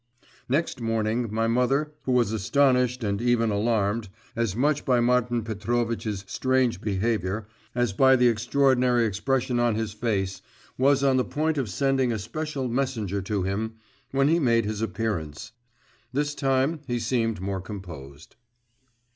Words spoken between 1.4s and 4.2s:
mother, who was astonished and even alarmed,